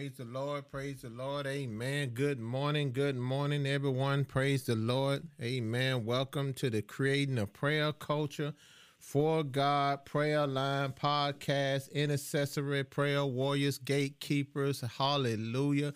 [0.00, 0.70] Praise the Lord.
[0.70, 1.46] Praise the Lord.
[1.46, 2.12] Amen.
[2.14, 2.90] Good morning.
[2.90, 4.24] Good morning, everyone.
[4.24, 5.24] Praise the Lord.
[5.42, 6.06] Amen.
[6.06, 8.54] Welcome to the Creating a Prayer Culture
[8.98, 14.82] for God Prayer Line Podcast, Intercessory Prayer Warriors, Gatekeepers.
[14.96, 15.92] Hallelujah.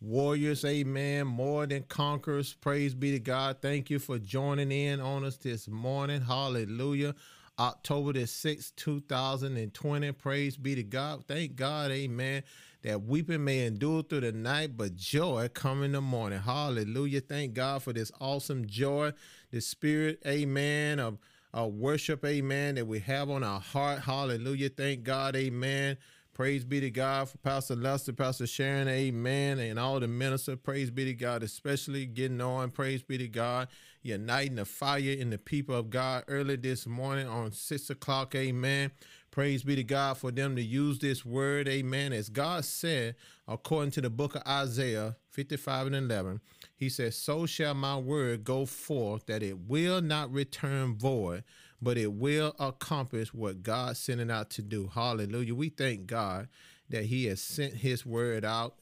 [0.00, 1.26] Warriors, amen.
[1.26, 2.54] More than conquerors.
[2.54, 3.56] Praise be to God.
[3.60, 6.20] Thank you for joining in on us this morning.
[6.20, 7.16] Hallelujah.
[7.58, 10.12] October the 6th, 2020.
[10.12, 11.24] Praise be to God.
[11.26, 12.44] Thank God, amen,
[12.82, 16.40] that weeping may endure through the night, but joy come in the morning.
[16.40, 17.20] Hallelujah.
[17.20, 19.12] Thank God for this awesome joy,
[19.50, 21.18] the spirit, amen, of,
[21.52, 24.00] of worship, amen, that we have on our heart.
[24.00, 24.68] Hallelujah.
[24.68, 25.96] Thank God, amen
[26.38, 30.56] Praise be to God for Pastor Lester, Pastor Sharon, amen, and all the ministers.
[30.62, 32.70] Praise be to God, especially getting on.
[32.70, 33.66] Praise be to God,
[34.02, 38.92] uniting the fire in the people of God early this morning on 6 o'clock, amen.
[39.38, 42.12] Praise be to God for them to use this word, amen.
[42.12, 43.14] As God said,
[43.46, 46.40] according to the book of Isaiah 55 and 11,
[46.74, 51.44] he says, So shall my word go forth, that it will not return void
[51.80, 54.90] but it will accomplish what God sent it out to do.
[54.92, 55.54] Hallelujah.
[55.54, 56.48] We thank God
[56.88, 58.74] that He has sent His word out.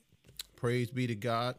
[0.57, 1.57] Praise be to God.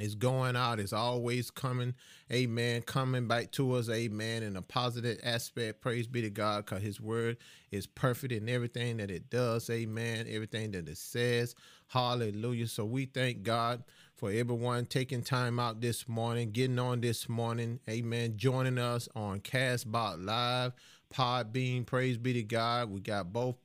[0.00, 1.94] It's going out, is always coming,
[2.32, 5.80] amen, coming back to us, amen, in a positive aspect.
[5.80, 7.36] Praise be to God, because His word
[7.70, 11.54] is perfect in everything that it does, amen, everything that it says.
[11.88, 12.68] Hallelujah.
[12.68, 13.82] So we thank God
[14.16, 17.80] for everyone taking time out this morning, getting on this morning.
[17.88, 18.36] Amen.
[18.36, 20.72] Joining us on Castbox Live,
[21.12, 21.86] Podbean.
[21.86, 22.90] Praise be to God.
[22.90, 23.56] We got both,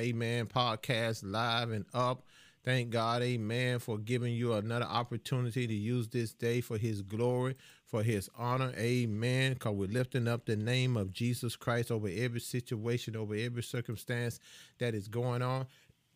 [0.00, 2.24] amen, podcasts live and up.
[2.64, 7.56] Thank God, amen, for giving you another opportunity to use this day for his glory,
[7.84, 9.52] for his honor, amen.
[9.52, 14.40] Because we're lifting up the name of Jesus Christ over every situation, over every circumstance
[14.78, 15.66] that is going on.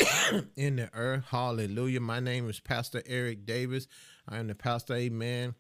[0.56, 1.25] in the earth.
[1.28, 2.00] Hallelujah.
[2.00, 3.89] My name is Pastor Eric Davis.
[4.28, 5.55] I am the pastor, amen,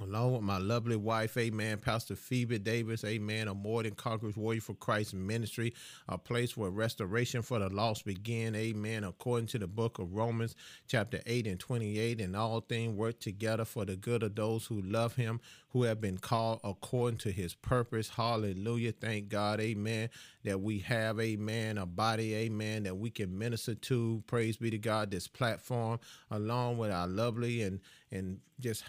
[0.00, 4.60] along with my lovely wife, amen, Pastor Phoebe Davis, amen, a more than conquerors warrior
[4.60, 5.72] for Christ ministry,
[6.08, 10.56] a place where restoration for the lost begin, amen, according to the book of Romans,
[10.88, 14.82] chapter 8 and 28, and all things work together for the good of those who
[14.82, 18.08] love him, who have been called according to his purpose.
[18.08, 18.92] Hallelujah.
[18.92, 20.08] Thank God, amen,
[20.42, 24.24] that we have, amen, a body, amen, that we can minister to.
[24.26, 26.00] Praise be to God, this platform,
[26.32, 28.84] along with our lovely and and just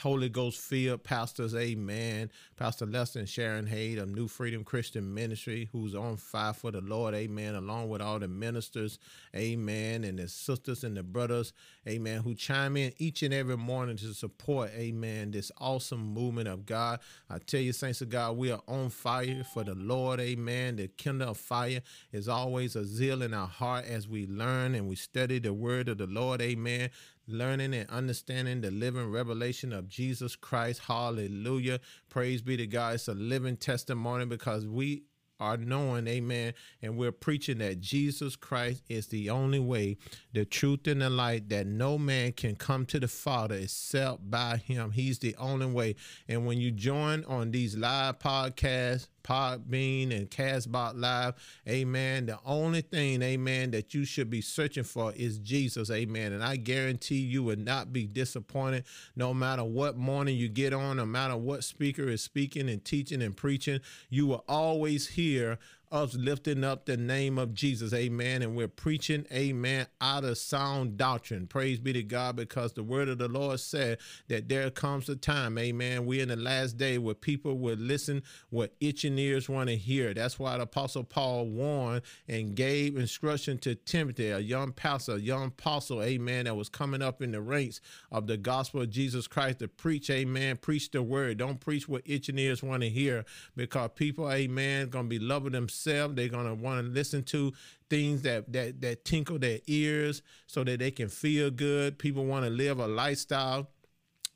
[0.00, 2.30] Holy Ghost filled pastors, amen.
[2.56, 6.80] Pastor Lester and Sharon Hayes of New Freedom Christian Ministry, who's on fire for the
[6.80, 8.98] Lord, amen, along with all the ministers,
[9.34, 11.52] amen, and the sisters and the brothers,
[11.88, 16.66] amen, who chime in each and every morning to support, amen, this awesome movement of
[16.66, 17.00] God.
[17.30, 20.76] I tell you, saints of God, we are on fire for the Lord, amen.
[20.76, 21.80] The kindle of fire
[22.12, 25.88] is always a zeal in our heart as we learn and we study the word
[25.88, 26.90] of the Lord, amen
[27.26, 30.82] learning and understanding the living revelation of Jesus Christ.
[30.86, 31.80] Hallelujah.
[32.08, 32.94] Praise be to God.
[32.94, 35.04] It's a living testimony because we
[35.42, 39.96] are knowing, amen, and we're preaching that Jesus Christ is the only way,
[40.32, 44.58] the truth, and the light, that no man can come to the Father except by
[44.58, 44.92] him.
[44.92, 45.96] He's the only way.
[46.28, 51.34] And when you join on these live podcasts, Podbean and Castbox Live.
[51.68, 52.26] Amen.
[52.26, 55.90] The only thing, amen, that you should be searching for is Jesus.
[55.90, 56.32] Amen.
[56.32, 58.84] And I guarantee you will not be disappointed
[59.16, 63.22] no matter what morning you get on, no matter what speaker is speaking and teaching
[63.22, 63.80] and preaching.
[64.10, 65.58] You will always hear
[65.92, 67.92] us lifting up the name of Jesus.
[67.92, 68.40] Amen.
[68.40, 71.46] And we're preaching, amen, out of sound doctrine.
[71.46, 73.98] Praise be to God, because the word of the Lord said
[74.28, 76.06] that there comes a time, amen.
[76.06, 80.14] We're in the last day where people will listen what itching ears want to hear.
[80.14, 85.20] That's why the Apostle Paul warned and gave instruction to Timothy, a young pastor, a
[85.20, 89.26] young apostle, amen, that was coming up in the ranks of the gospel of Jesus
[89.26, 90.56] Christ to preach, amen.
[90.56, 91.36] Preach the word.
[91.36, 95.52] Don't preach what itching ears want to hear because people, amen, going to be loving
[95.52, 96.14] themselves themselves.
[96.14, 97.52] They're gonna want to listen to
[97.90, 101.98] things that that that tinkle their ears so that they can feel good.
[101.98, 103.68] People want to live a lifestyle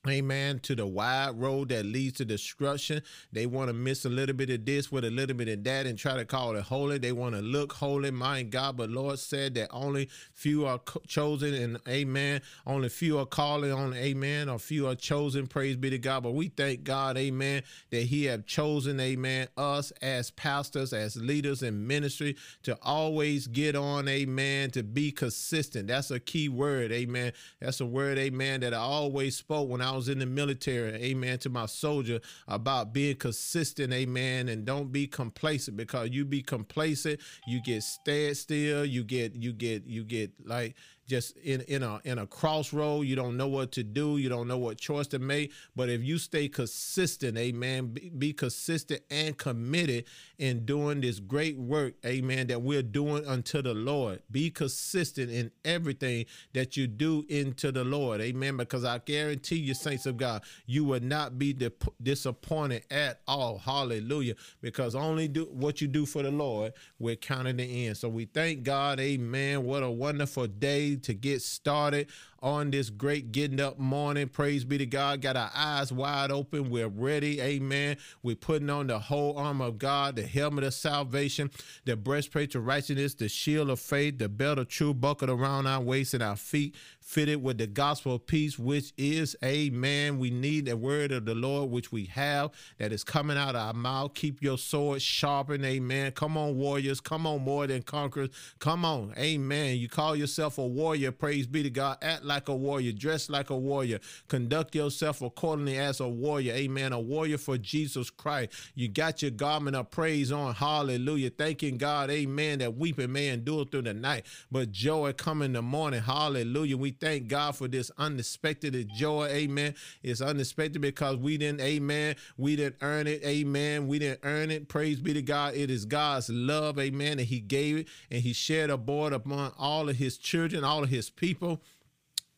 [0.08, 0.58] Amen.
[0.60, 3.02] To the wide road that leads to destruction.
[3.32, 5.86] They want to miss a little bit of this with a little bit of that
[5.86, 6.98] and try to call it holy.
[6.98, 8.76] They want to look holy, my God.
[8.76, 12.42] But Lord said that only few are chosen, and amen.
[12.66, 15.46] Only few are calling on amen, or few are chosen.
[15.46, 16.22] Praise be to God.
[16.22, 21.62] But we thank God, amen, that He have chosen, amen, us as pastors, as leaders
[21.62, 25.88] in ministry to always get on, amen, to be consistent.
[25.88, 27.32] That's a key word, amen.
[27.60, 31.38] That's a word, amen, that I always spoke when I was in the military, amen,
[31.40, 37.20] to my soldier about being consistent, amen, and don't be complacent because you be complacent,
[37.46, 40.74] you get stand still, you get, you get, you get like
[41.06, 43.06] just in in a in a crossroad.
[43.06, 44.18] You don't know what to do.
[44.18, 45.52] You don't know what choice to make.
[45.74, 50.04] But if you stay consistent, amen, be, be consistent and committed
[50.38, 54.22] in doing this great work, amen, that we're doing unto the Lord.
[54.30, 58.56] Be consistent in everything that you do into the Lord, amen.
[58.56, 61.56] Because I guarantee you, saints of God, you will not be
[62.02, 63.58] disappointed at all.
[63.58, 64.34] Hallelujah.
[64.60, 67.96] Because only do what you do for the Lord we're counting the end.
[67.96, 69.64] So we thank God, amen.
[69.64, 72.08] What a wonderful day to get started
[72.42, 74.28] on this great getting up morning.
[74.28, 75.22] Praise be to God.
[75.22, 76.70] Got our eyes wide open.
[76.70, 77.40] We're ready.
[77.40, 77.96] Amen.
[78.22, 81.50] We're putting on the whole armor of God, the helmet of salvation,
[81.84, 85.80] the breastplate of righteousness, the shield of faith, the belt of truth buckled around our
[85.80, 90.18] waist and our feet, fitted with the gospel of peace, which is amen.
[90.18, 93.62] We need the word of the Lord, which we have, that is coming out of
[93.62, 94.14] our mouth.
[94.14, 96.12] Keep your sword sharpened, amen.
[96.12, 97.00] Come on, warriors.
[97.00, 98.30] Come on, more than conquerors.
[98.58, 99.76] Come on, amen.
[99.78, 101.98] You call yourself a warrior, praise be to God.
[102.02, 106.92] Act like a warrior, dress like a warrior, conduct yourself accordingly as a warrior, amen.
[106.92, 108.50] A warrior for Jesus Christ.
[108.74, 111.30] You got your garment of praise on, hallelujah.
[111.30, 115.62] Thanking God, amen, that weeping may endure through the night, but joy come in the
[115.62, 116.76] morning, hallelujah.
[116.76, 119.26] We thank God for this unexpected joy.
[119.26, 119.74] Amen.
[120.02, 122.16] It's unexpected because we didn't, amen.
[122.36, 123.22] We didn't earn it.
[123.24, 123.86] Amen.
[123.86, 124.68] We didn't earn it.
[124.68, 125.54] Praise be to God.
[125.54, 126.78] It is God's love.
[126.78, 127.18] Amen.
[127.18, 130.90] And he gave it and he shared abroad upon all of his children, all of
[130.90, 131.62] his people.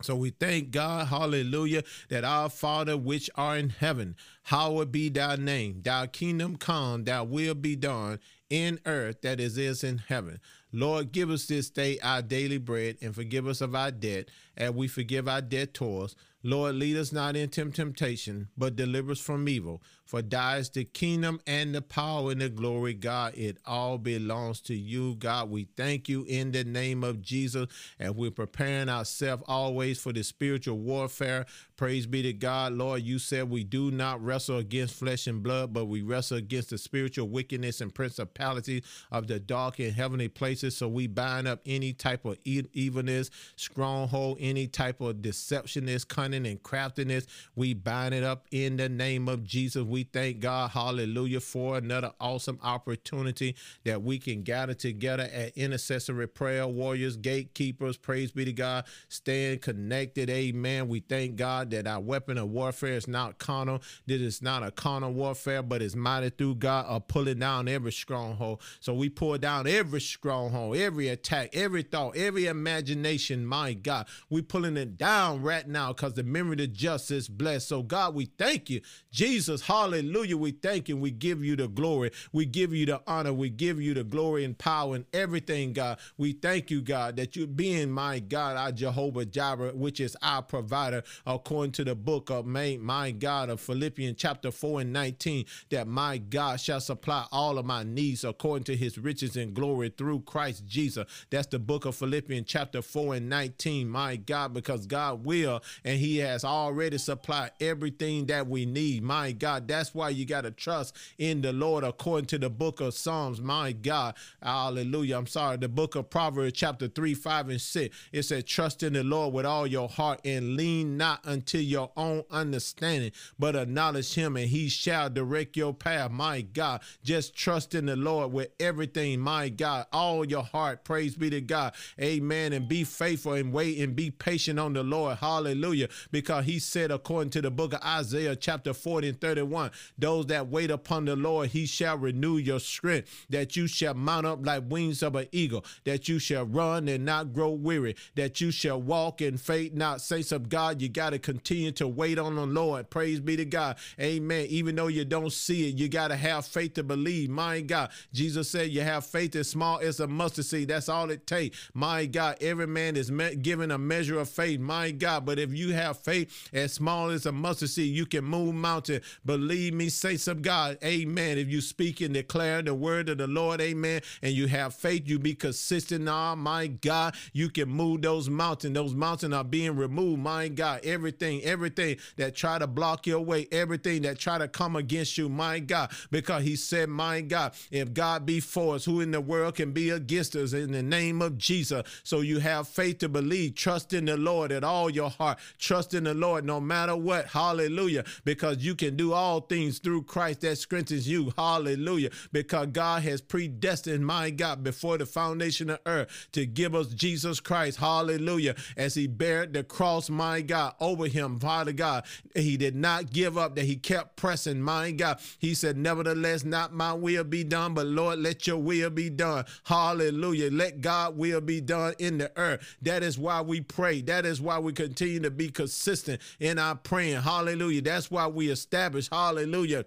[0.00, 4.14] So we thank God, hallelujah, that our Father which are in heaven,
[4.44, 9.58] hallowed be thy name, thy kingdom come, thy will be done in earth that is,
[9.58, 10.38] is in heaven.
[10.72, 14.70] Lord, give us this day our daily bread and forgive us of our debt as
[14.70, 16.14] we forgive our debtors.
[16.44, 19.82] Lord, lead us not into temptation, but deliver us from evil.
[20.08, 20.22] For
[20.56, 23.34] is the kingdom and the power and the glory, God.
[23.36, 25.50] It all belongs to you, God.
[25.50, 27.66] We thank you in the name of Jesus.
[27.98, 31.44] And we're preparing ourselves always for the spiritual warfare.
[31.76, 32.72] Praise be to God.
[32.72, 36.70] Lord, you said we do not wrestle against flesh and blood, but we wrestle against
[36.70, 38.82] the spiritual wickedness and principalities
[39.12, 40.74] of the dark and heavenly places.
[40.74, 46.62] So we bind up any type of evilness, stronghold, any type of deceptionist, cunning, and
[46.62, 47.26] craftiness.
[47.54, 49.82] We bind it up in the name of Jesus.
[49.82, 55.58] We we thank God, hallelujah, for another awesome opportunity that we can gather together at
[55.58, 57.96] intercessory prayer warriors, gatekeepers.
[57.96, 58.84] Praise be to God.
[59.08, 60.30] Staying connected.
[60.30, 60.86] Amen.
[60.86, 63.82] We thank God that our weapon of warfare is not carnal.
[64.06, 67.90] This is not a carnal warfare, but it's mighty through God of pulling down every
[67.90, 68.62] stronghold.
[68.78, 73.44] So we pull down every stronghold, every attack, every thought, every imagination.
[73.44, 77.66] My God, we pulling it down right now because the memory of the blessed.
[77.66, 78.80] So God, we thank you.
[79.10, 80.36] Jesus, hallelujah Hallelujah.
[80.36, 80.98] We thank you.
[80.98, 82.10] We give you the glory.
[82.30, 83.32] We give you the honor.
[83.32, 85.98] We give you the glory and power and everything, God.
[86.18, 90.42] We thank you, God, that you being my God, our Jehovah Jireh, which is our
[90.42, 95.46] provider, according to the book of my, my God of Philippians chapter 4 and 19,
[95.70, 99.88] that my God shall supply all of my needs according to his riches and glory
[99.96, 101.06] through Christ Jesus.
[101.30, 105.98] That's the book of Philippians chapter 4 and 19, my God, because God will and
[105.98, 109.02] he has already supplied everything that we need.
[109.02, 112.50] My God, that that's why you got to trust in the Lord according to the
[112.50, 113.40] book of Psalms.
[113.40, 114.16] My God.
[114.42, 115.16] Hallelujah.
[115.16, 115.56] I'm sorry.
[115.56, 117.96] The book of Proverbs, chapter 3, 5, and 6.
[118.12, 121.92] It said, Trust in the Lord with all your heart and lean not unto your
[121.96, 126.10] own understanding, but acknowledge him and he shall direct your path.
[126.10, 126.80] My God.
[127.04, 129.20] Just trust in the Lord with everything.
[129.20, 129.86] My God.
[129.92, 130.82] All your heart.
[130.82, 131.72] Praise be to God.
[132.00, 132.52] Amen.
[132.52, 135.18] And be faithful and wait and be patient on the Lord.
[135.18, 135.88] Hallelujah.
[136.10, 139.67] Because he said, according to the book of Isaiah, chapter 40 and 31,
[139.98, 144.26] those that wait upon the Lord, he shall renew your strength, that you shall mount
[144.26, 148.40] up like wings of an eagle, that you shall run and not grow weary, that
[148.40, 150.80] you shall walk in faith, not saints of God.
[150.80, 152.90] You got to continue to wait on the Lord.
[152.90, 153.76] Praise be to God.
[154.00, 154.46] Amen.
[154.48, 157.30] Even though you don't see it, you got to have faith to believe.
[157.30, 157.90] My God.
[158.12, 160.68] Jesus said you have faith as small as a mustard seed.
[160.68, 161.70] That's all it takes.
[161.74, 162.36] My God.
[162.40, 163.10] Every man is
[163.42, 164.60] given a measure of faith.
[164.60, 165.26] My God.
[165.26, 169.00] But if you have faith as small as a mustard seed, you can move mountain.
[169.24, 171.36] Believe believe me, saints of God, amen.
[171.36, 175.08] If you speak and declare the word of the Lord, amen, and you have faith,
[175.08, 178.74] you be consistent, oh my God, you can move those mountains.
[178.74, 180.84] Those mountains are being removed, my God.
[180.84, 185.28] Everything, everything that try to block your way, everything that try to come against you,
[185.28, 189.20] my God, because he said, my God, if God be for us, who in the
[189.20, 191.82] world can be against us in the name of Jesus?
[192.04, 195.94] So you have faith to believe, trust in the Lord at all your heart, trust
[195.94, 197.26] in the Lord no matter what.
[197.26, 198.04] Hallelujah.
[198.24, 201.32] Because you can do all things through Christ that strengthens you.
[201.36, 202.10] Hallelujah.
[202.32, 207.40] Because God has predestined, my God, before the foundation of earth to give us Jesus
[207.40, 207.78] Christ.
[207.78, 208.54] Hallelujah.
[208.76, 212.04] As he bared the cross, my God, over him, Father God.
[212.34, 215.20] He did not give up, that he kept pressing, my God.
[215.38, 219.44] He said, Nevertheless, not my will be done, but Lord, let your will be done.
[219.64, 220.50] Hallelujah.
[220.50, 222.76] Let God will be done in the earth.
[222.82, 224.02] That is why we pray.
[224.02, 227.22] That is why we continue to be consistent in our praying.
[227.22, 227.82] Hallelujah.
[227.82, 229.84] That's why we establish, hallelujah Hallelujah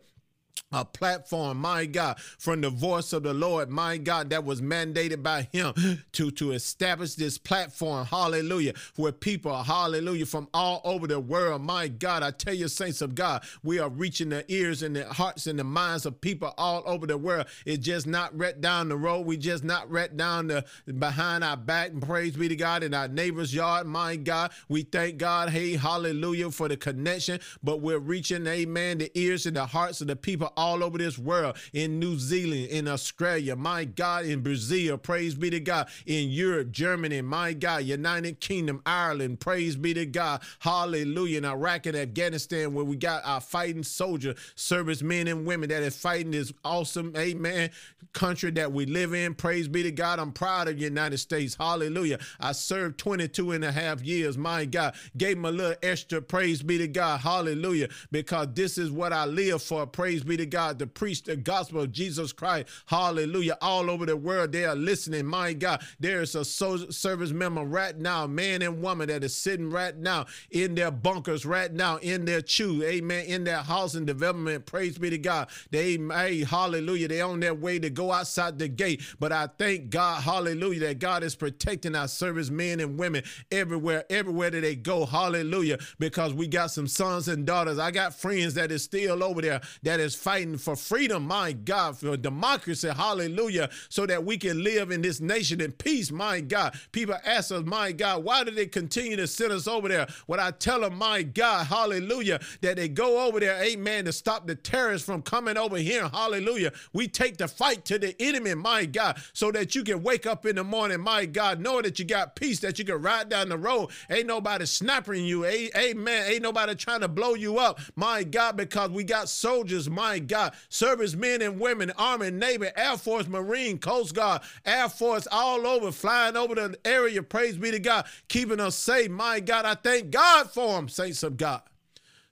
[0.72, 5.22] a platform, my God, from the voice of the Lord, my God, that was mandated
[5.22, 5.74] by him
[6.14, 11.88] to, to establish this platform, hallelujah, where people, hallelujah, from all over the world, my
[11.88, 15.48] God, I tell you, saints of God, we are reaching the ears and the hearts
[15.48, 17.48] and the minds of people all over the world.
[17.66, 19.26] It's just not right down the road.
[19.26, 20.66] We just not right down the
[20.98, 24.52] behind our back, and praise be to God, in our neighbor's yard, my God.
[24.70, 29.58] We thank God, hey, hallelujah, for the connection, but we're reaching, amen, the ears and
[29.58, 33.86] the hearts of the people all over this world, in New Zealand, in Australia, my
[33.86, 39.40] God, in Brazil, praise be to God, in Europe, Germany, my God, United Kingdom, Ireland,
[39.40, 44.36] praise be to God, hallelujah, in Iraq and Afghanistan, where we got our fighting soldier,
[44.56, 47.70] servicemen and women that is fighting this awesome, amen,
[48.14, 50.20] country that we live in, praise be to God.
[50.20, 52.20] I'm proud of the United States, hallelujah.
[52.40, 56.62] I served 22 and a half years, my God, gave him a little extra, praise
[56.62, 60.80] be to God, hallelujah, because this is what I live for, praise be to God,
[60.80, 62.68] to preach the gospel of Jesus Christ.
[62.86, 63.58] Hallelujah.
[63.62, 65.26] All over the world, they are listening.
[65.26, 69.70] My God, there is a service member right now, man and woman, that is sitting
[69.70, 72.84] right now in their bunkers, right now in their chew.
[72.84, 73.26] Amen.
[73.26, 74.66] In their housing development.
[74.66, 75.50] Praise be to God.
[75.72, 77.08] They, hey, hallelujah.
[77.08, 79.02] They on their way to go outside the gate.
[79.20, 84.06] But I thank God, hallelujah, that God is protecting our service men and women everywhere,
[84.10, 85.06] everywhere that they go.
[85.06, 85.78] Hallelujah.
[86.00, 87.80] Because we got some sons and daughters.
[87.80, 91.98] I got friends that is still over there that is fighting for freedom, my God,
[91.98, 96.78] for democracy, hallelujah, so that we can live in this nation in peace, my God.
[96.92, 100.08] People ask us, my God, why do they continue to send us over there?
[100.28, 104.46] What I tell them, my God, hallelujah, that they go over there, amen, to stop
[104.46, 106.72] the terrorists from coming over here, hallelujah.
[106.94, 110.46] We take the fight to the enemy, my God, so that you can wake up
[110.46, 113.50] in the morning, my God, knowing that you got peace, that you can ride down
[113.50, 113.90] the road.
[114.12, 116.32] Ain't nobody snapping you, amen.
[116.32, 120.54] Ain't nobody trying to blow you up, my God, because we got soldiers, my God,
[120.70, 125.92] service men and women, Army, Navy, Air Force, Marine, Coast Guard, Air Force, all over,
[125.92, 127.24] flying over the area.
[127.24, 129.10] Praise be to God, keeping us safe.
[129.10, 131.62] My God, I thank God for them, saints of God.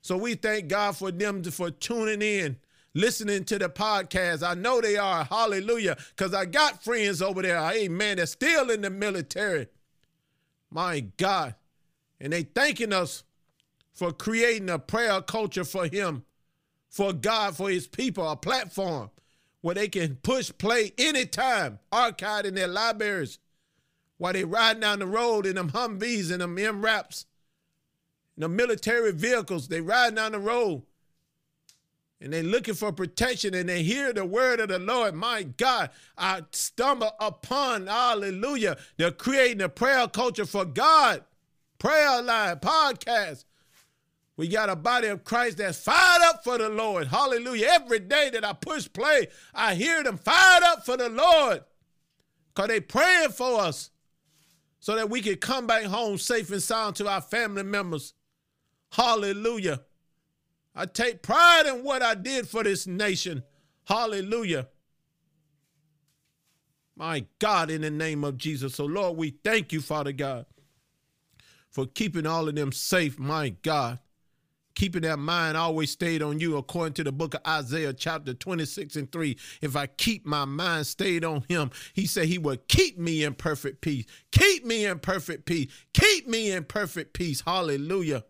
[0.01, 2.57] So we thank God for them for tuning in
[2.93, 4.48] listening to the podcast.
[4.48, 5.24] I know they are.
[5.24, 5.98] Hallelujah.
[6.15, 7.59] Because I got friends over there.
[7.59, 8.17] Amen.
[8.17, 9.67] They're still in the military.
[10.69, 11.55] My God.
[12.19, 13.24] And they thanking us
[13.93, 16.24] for creating a prayer culture for him
[16.89, 19.10] for God, for his people, a platform
[19.62, 23.39] where they can push play anytime, archived in their libraries
[24.17, 27.25] while they riding down the road in them Humvees and them MRAPs,
[28.38, 29.67] the military vehicles.
[29.67, 30.84] They riding down the road
[32.22, 35.15] and they looking for protection and they hear the word of the Lord.
[35.15, 41.24] My God, I stumble upon, hallelujah, they're creating a prayer culture for God.
[41.77, 43.46] Prayer line, podcast,
[44.39, 47.08] we got a body of Christ that's fired up for the Lord.
[47.08, 47.67] Hallelujah.
[47.72, 51.65] Every day that I push play, I hear them fired up for the Lord
[52.55, 53.89] because they praying for us
[54.79, 58.13] so that we can come back home safe and sound to our family members.
[58.93, 59.81] Hallelujah.
[60.74, 63.43] I take pride in what I did for this nation.
[63.88, 64.69] Hallelujah.
[66.96, 68.75] My God, in the name of Jesus.
[68.75, 70.46] So, Lord, we thank you, Father God,
[71.69, 74.00] for keeping all of them safe, my God
[74.79, 78.95] keeping that mind always stayed on you, according to the book of Isaiah, chapter 26
[78.95, 79.38] and 3.
[79.62, 83.33] If I keep my mind stayed on him, he said he would keep me in
[83.33, 84.05] perfect peace.
[84.31, 85.69] Keep me in perfect peace.
[85.93, 87.41] Keep me in perfect peace.
[87.41, 88.24] Hallelujah.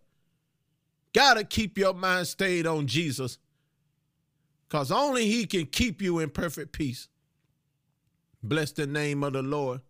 [1.13, 3.37] Gotta keep your mind stayed on Jesus.
[4.67, 7.09] Because only he can keep you in perfect peace.
[8.41, 9.81] Bless the name of the Lord.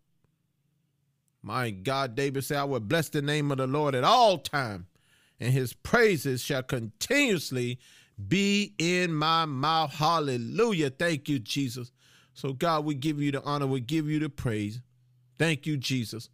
[1.42, 4.89] My God, David said, I will bless the name of the Lord at all times
[5.40, 7.80] and his praises shall continuously
[8.28, 9.94] be in my mouth.
[9.94, 10.90] Hallelujah.
[10.90, 11.92] Thank you, Jesus.
[12.34, 14.82] So, God, we give you the honor, we give you the praise.
[15.38, 16.30] Thank you, Jesus,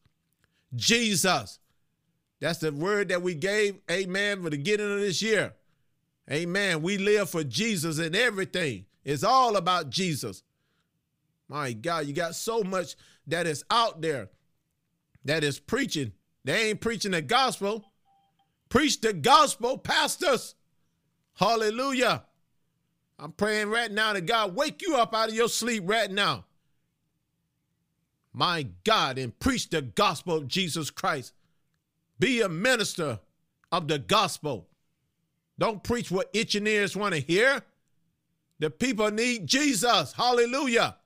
[0.75, 1.59] Jesus.
[2.39, 5.53] That's the word that we gave, amen, for the beginning of this year.
[6.29, 6.81] Amen.
[6.81, 8.85] We live for Jesus and everything.
[9.05, 10.43] It's all about Jesus.
[11.47, 12.95] My God, you got so much
[13.27, 14.29] that is out there
[15.23, 16.11] that is preaching.
[16.43, 17.91] They ain't preaching the gospel.
[18.69, 20.55] Preach the gospel, pastors.
[21.35, 22.25] Hallelujah.
[23.17, 26.45] I'm praying right now that God wake you up out of your sleep right now
[28.37, 31.33] my God, and preach the gospel of Jesus Christ.
[32.19, 33.19] Be a minister
[33.71, 34.67] of the gospel.
[35.57, 37.63] Don't preach what itching ears want to hear.
[38.59, 40.13] The people need Jesus.
[40.13, 40.97] Hallelujah.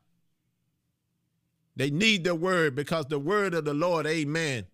[1.75, 4.65] They need the word because the word of the Lord, amen,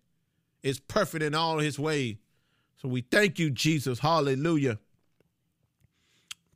[0.62, 2.16] is perfect in all his ways.
[2.82, 4.00] So we thank you, Jesus.
[4.00, 4.78] Hallelujah.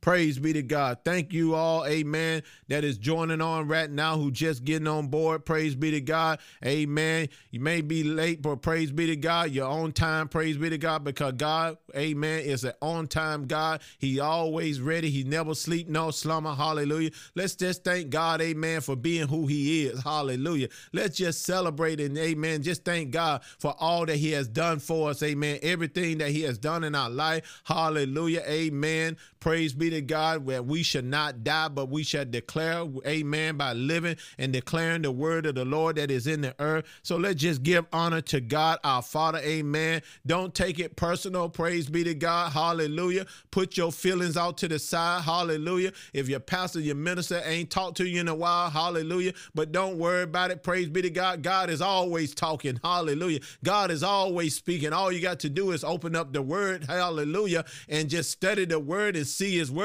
[0.03, 0.97] Praise be to God.
[1.05, 5.45] Thank you all, amen, that is joining on right now, who just getting on board.
[5.45, 6.39] Praise be to God.
[6.65, 7.29] Amen.
[7.51, 9.51] You may be late, but praise be to God.
[9.51, 10.27] You're on time.
[10.27, 13.79] Praise be to God, because God, amen, is an on-time God.
[13.97, 15.09] He always ready.
[15.09, 16.53] He never sleep, no slumber.
[16.53, 17.11] Hallelujah.
[17.33, 20.03] Let's just thank God, amen, for being who he is.
[20.03, 20.67] Hallelujah.
[20.91, 22.63] Let's just celebrate and amen.
[22.63, 25.23] Just thank God for all that he has done for us.
[25.23, 25.59] Amen.
[25.63, 27.61] Everything that he has done in our life.
[27.63, 28.43] Hallelujah.
[28.45, 29.15] Amen.
[29.39, 33.73] Praise be to God, where we should not die, but we shall declare, amen, by
[33.73, 36.85] living and declaring the word of the Lord that is in the earth.
[37.03, 40.01] So let's just give honor to God, our Father, amen.
[40.25, 41.49] Don't take it personal.
[41.49, 42.51] Praise be to God.
[42.51, 43.25] Hallelujah.
[43.51, 45.23] Put your feelings out to the side.
[45.23, 45.91] Hallelujah.
[46.13, 49.33] If your pastor, your minister ain't talked to you in a while, hallelujah.
[49.53, 50.63] But don't worry about it.
[50.63, 51.43] Praise be to God.
[51.43, 52.79] God is always talking.
[52.83, 53.39] Hallelujah.
[53.63, 54.93] God is always speaking.
[54.93, 58.79] All you got to do is open up the word, hallelujah, and just study the
[58.79, 59.82] word and see his word.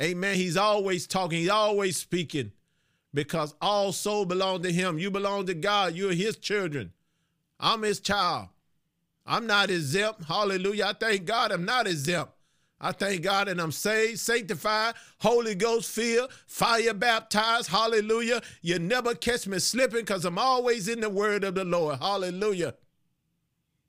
[0.00, 0.36] Amen.
[0.36, 2.52] He's always talking, he's always speaking
[3.12, 4.98] because all soul belong to him.
[4.98, 5.94] You belong to God.
[5.94, 6.92] You're his children.
[7.58, 8.48] I'm his child.
[9.26, 10.24] I'm not exempt.
[10.24, 10.86] Hallelujah.
[10.86, 12.32] I thank God I'm not exempt.
[12.80, 17.68] I thank God and I'm saved, sanctified, Holy Ghost filled, fire baptized.
[17.68, 18.40] Hallelujah.
[18.62, 21.98] You never catch me slipping because I'm always in the word of the Lord.
[21.98, 22.74] Hallelujah.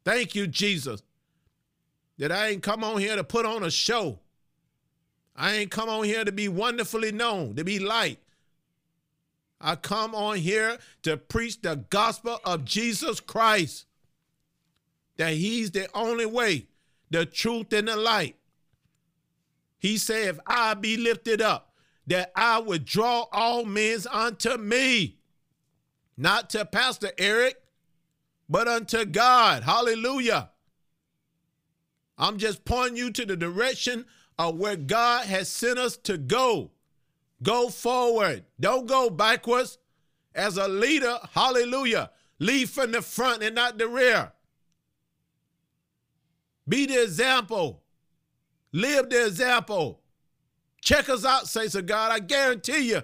[0.04, 1.02] Thank you, Jesus,
[2.18, 4.20] that I ain't come on here to put on a show.
[5.42, 8.20] I ain't come on here to be wonderfully known, to be light.
[9.60, 13.88] I come on here to preach the gospel of Jesus Christ.
[15.18, 16.68] That he's the only way,
[17.10, 18.36] the truth, and the light.
[19.80, 21.74] He said, if I be lifted up,
[22.06, 25.18] that I would draw all men unto me.
[26.18, 27.56] Not to Pastor Eric,
[28.48, 29.64] but unto God.
[29.64, 30.52] Hallelujah.
[32.20, 34.06] I'm just pointing you to the direction
[34.38, 36.72] of where God has sent us to go.
[37.44, 38.46] Go forward.
[38.60, 39.78] Don't go backwards.
[40.34, 44.32] As a leader, hallelujah, lead from the front and not the rear.
[46.68, 47.82] Be the example.
[48.72, 50.00] Live the example.
[50.82, 52.12] Check us out, saints of God.
[52.12, 53.04] I guarantee you,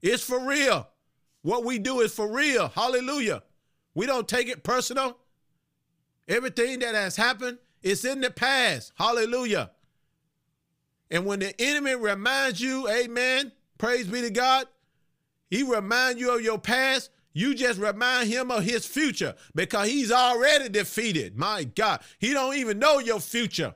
[0.00, 0.88] it's for real.
[1.42, 2.68] What we do is for real.
[2.68, 3.42] Hallelujah.
[3.94, 5.18] We don't take it personal.
[6.26, 8.92] Everything that has happened is in the past.
[8.96, 9.70] Hallelujah.
[11.10, 14.66] And when the enemy reminds you, amen, praise be to God,
[15.48, 20.10] he remind you of your past, you just remind him of his future because he's
[20.10, 21.36] already defeated.
[21.36, 23.74] My God, he don't even know your future.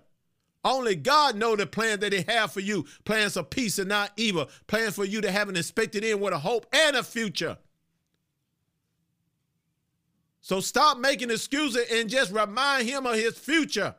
[0.64, 2.84] Only God know the plan that he have for you.
[3.04, 4.48] Plans of peace and not evil.
[4.66, 7.56] Plans for you to have an expected end with a hope and a future.
[10.40, 13.94] So stop making excuses and just remind him of his future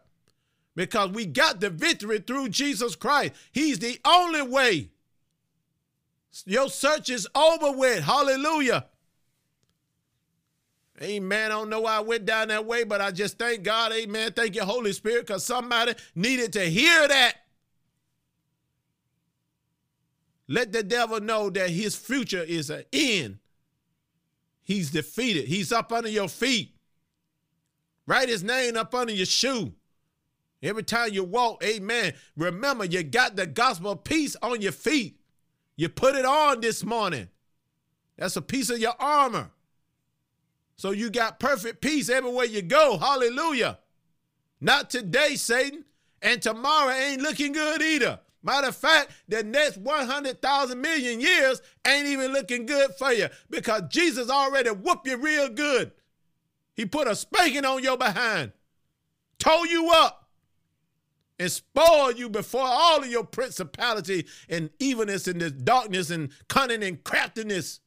[0.75, 3.33] because we got the victory through Jesus Christ.
[3.51, 4.91] He's the only way.
[6.45, 8.03] Your search is over with.
[8.03, 8.85] Hallelujah.
[11.01, 11.51] Amen.
[11.51, 13.91] I don't know why I went down that way, but I just thank God.
[13.91, 14.33] Amen.
[14.33, 17.37] Thank you, Holy Spirit, because somebody needed to hear that.
[20.47, 23.39] Let the devil know that his future is an end.
[24.61, 25.45] He's defeated.
[25.45, 26.75] He's up under your feet.
[28.05, 29.73] Write his name up under your shoe.
[30.63, 32.13] Every time you walk, amen.
[32.37, 35.19] Remember, you got the gospel of peace on your feet.
[35.75, 37.29] You put it on this morning.
[38.17, 39.49] That's a piece of your armor.
[40.75, 42.97] So you got perfect peace everywhere you go.
[42.97, 43.79] Hallelujah.
[44.59, 45.85] Not today, Satan.
[46.21, 48.19] And tomorrow ain't looking good either.
[48.43, 53.83] Matter of fact, the next 100,000 million years ain't even looking good for you because
[53.89, 55.91] Jesus already whooped you real good.
[56.73, 58.51] He put a spanking on your behind,
[59.37, 60.20] tore you up,
[61.41, 66.83] and spoiled you before all of your principality and evilness and this darkness and cunning
[66.83, 67.79] and craftiness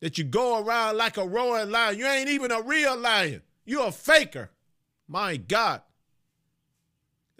[0.00, 1.96] that you go around like a roaring lion.
[1.96, 3.42] You ain't even a real lion.
[3.64, 4.50] You're a faker.
[5.06, 5.82] My God.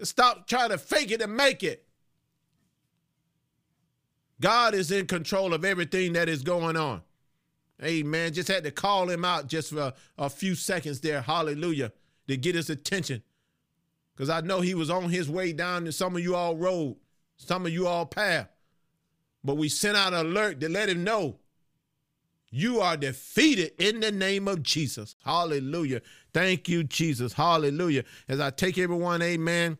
[0.05, 1.85] Stop trying to fake it and make it.
[4.41, 7.03] God is in control of everything that is going on.
[7.83, 8.33] Amen.
[8.33, 11.23] Just had to call him out just for a, a few seconds there.
[11.23, 11.91] Hallelujah.
[12.29, 13.25] To get his attention.
[14.19, 16.97] Because I know he was on his way down to some of you all road,
[17.37, 18.49] some of you all path.
[19.45, 21.37] But we sent out an alert to let him know
[22.51, 25.15] you are defeated in the name of Jesus.
[25.25, 26.03] Hallelujah.
[26.35, 27.33] Thank you, Jesus.
[27.33, 28.03] Hallelujah.
[28.27, 29.79] As I take everyone, amen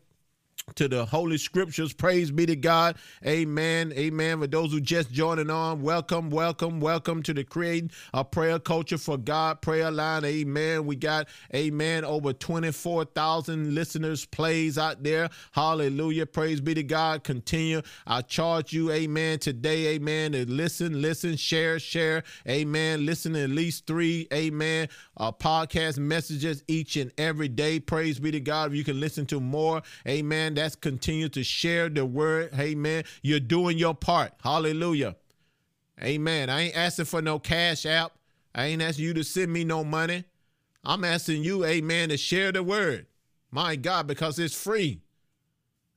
[0.75, 1.93] to the holy scriptures.
[1.93, 2.97] Praise be to God.
[3.27, 3.93] Amen.
[3.97, 4.41] Amen.
[4.41, 8.99] For those who just joining on, welcome, welcome, welcome to the creating a prayer culture
[8.99, 10.25] for God prayer line.
[10.25, 10.87] Amen.
[10.87, 15.31] We got, amen, over 24,000 listeners plays out there.
[15.53, 16.27] Hallelujah.
[16.27, 17.25] Praise be to God.
[17.25, 17.83] Continue.
[18.07, 22.25] I charge you, amen, today, amen, to listen, listen, share, share.
[22.49, 23.07] Amen.
[23.07, 27.81] Listen at least three, amen, uh, podcast messages each and every day.
[27.81, 28.71] Praise be to God.
[28.71, 32.51] If you can listen to more, amen that's continue to share the word.
[32.59, 33.05] Amen.
[33.23, 34.33] You're doing your part.
[34.43, 35.17] Hallelujah.
[36.03, 36.51] Amen.
[36.51, 38.13] I ain't asking for no cash app.
[38.55, 40.25] I ain't asking you to send me no money.
[40.85, 43.07] I'm asking you, amen, to share the word.
[43.51, 45.01] My God, because it's free.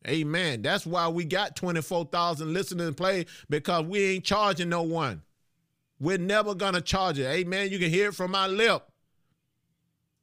[0.08, 0.62] Amen.
[0.62, 5.22] That's why we got 24,000 listeners and play because we ain't charging no one.
[6.00, 7.26] We're never going to charge it.
[7.26, 7.70] Amen.
[7.72, 8.84] You can hear it from my lip.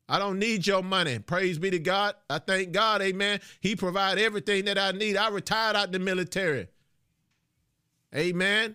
[0.09, 1.19] I don't need your money.
[1.19, 2.15] Praise be to God.
[2.31, 3.41] I thank God, amen.
[3.61, 5.17] He provided everything that I need.
[5.17, 6.69] I retired out the military.
[8.15, 8.75] Amen.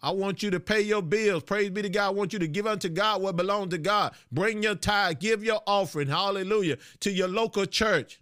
[0.00, 1.42] I want you to pay your bills.
[1.42, 2.08] Praise be to God.
[2.08, 4.14] I want you to give unto God what belongs to God.
[4.30, 8.20] Bring your tithe, give your offering, hallelujah, to your local church.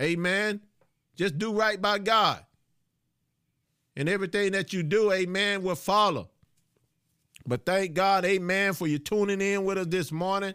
[0.00, 0.62] Amen.
[1.14, 2.42] Just do right by God.
[3.96, 6.30] And everything that you do, amen, will follow.
[7.46, 10.54] But thank God, amen, for you tuning in with us this morning.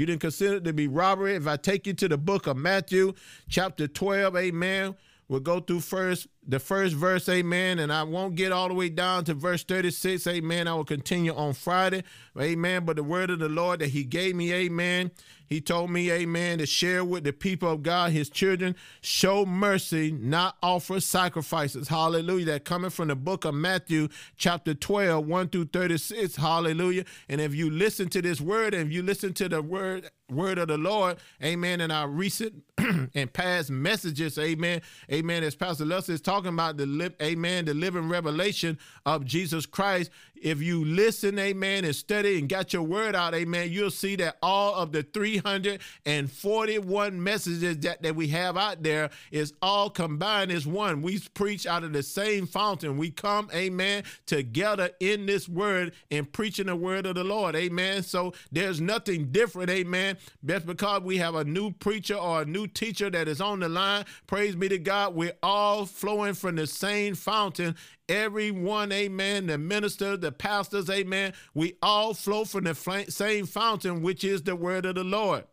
[0.00, 1.34] You didn't consider it to be robbery.
[1.34, 3.12] If I take you to the book of Matthew,
[3.50, 4.94] chapter 12, amen,
[5.28, 8.88] we'll go through first the first verse, amen, and I won't get all the way
[8.88, 10.68] down to verse 36, amen.
[10.68, 12.02] I will continue on Friday,
[12.40, 12.86] amen.
[12.86, 15.10] But the word of the Lord that He gave me, amen,
[15.50, 20.12] He told me, amen, to share with the people of God, His children, show mercy,
[20.12, 21.88] not offer sacrifices.
[21.88, 22.46] Hallelujah.
[22.46, 26.36] That coming from the book of Matthew, chapter 12, 1 through 36.
[26.36, 27.04] Hallelujah.
[27.28, 30.58] And if you listen to this word, and if you listen to the word, word
[30.58, 36.12] of the Lord, amen, in our recent and past messages, amen, amen, as Pastor Lester
[36.12, 40.12] is talking about the amen, the living revelation of Jesus Christ.
[40.40, 44.38] If you listen, amen, and study and got your word out, amen, you'll see that
[44.42, 50.66] all of the 341 messages that, that we have out there is all combined as
[50.66, 51.02] one.
[51.02, 52.96] We preach out of the same fountain.
[52.96, 58.02] We come, amen, together in this word and preaching the word of the Lord, amen.
[58.02, 60.16] So there's nothing different, amen.
[60.44, 63.68] Just because we have a new preacher or a new teacher that is on the
[63.68, 67.76] line, praise be to God, we're all flowing from the same fountain
[68.10, 74.24] Everyone, amen, the minister, the pastors, amen, we all flow from the same fountain, which
[74.24, 75.44] is the word of the Lord.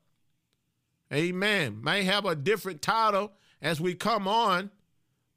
[1.14, 1.82] Amen.
[1.84, 4.72] May have a different title as we come on,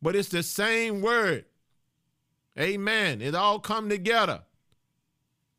[0.03, 1.45] but it's the same word.
[2.59, 3.23] Amen.
[3.23, 4.43] It all come together.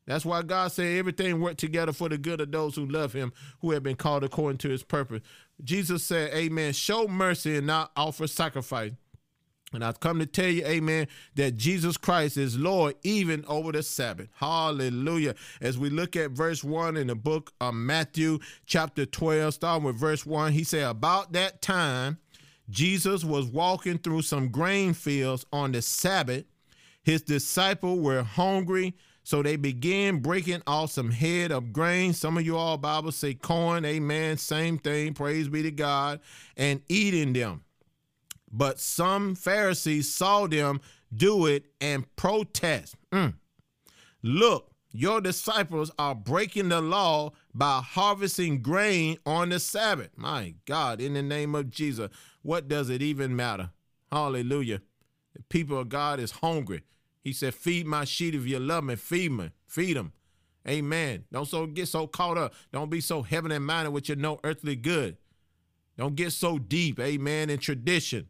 [0.06, 3.32] That's why God said everything worked together for the good of those who love him,
[3.60, 5.22] who have been called according to his purpose.
[5.62, 6.72] Jesus said, Amen.
[6.72, 8.92] Show mercy and not offer sacrifice.
[9.72, 13.82] And I've come to tell you, amen, that Jesus Christ is Lord even over the
[13.82, 14.28] Sabbath.
[14.34, 15.34] Hallelujah.
[15.60, 19.96] As we look at verse 1 in the book of Matthew, chapter 12, starting with
[19.96, 22.18] verse 1, he said, About that time,
[22.70, 26.44] Jesus was walking through some grain fields on the Sabbath.
[27.02, 32.12] His disciples were hungry, so they began breaking off some head of grain.
[32.12, 36.20] Some of you all Bible say corn, amen, same thing, praise be to God,
[36.56, 37.62] and eating them.
[38.52, 40.80] But some Pharisees saw them
[41.14, 42.96] do it and protest.
[43.10, 43.34] Mm.
[44.22, 50.10] Look, your disciples are breaking the law by harvesting grain on the Sabbath.
[50.16, 52.10] My God, in the name of Jesus,
[52.42, 53.70] what does it even matter?
[54.10, 54.82] Hallelujah.
[55.34, 56.82] The people of God is hungry.
[57.24, 58.96] He said, Feed my sheep if you love me.
[58.96, 59.50] Feed me.
[59.66, 60.12] Feed them.
[60.68, 61.24] Amen.
[61.32, 62.54] Don't so get so caught up.
[62.72, 65.16] Don't be so heavenly minded with your no earthly good.
[65.96, 68.28] Don't get so deep, amen, in tradition.